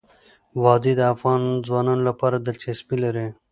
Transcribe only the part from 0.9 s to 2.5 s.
د افغان ځوانانو لپاره